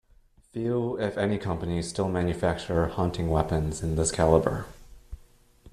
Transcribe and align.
Few 0.51 0.99
if 0.99 1.15
any 1.15 1.37
companies 1.37 1.87
still 1.89 2.09
manufacture 2.09 2.87
hunting 2.87 3.29
weapons 3.29 3.83
in 3.83 3.97
this 3.97 4.11
caliber. 4.11 4.65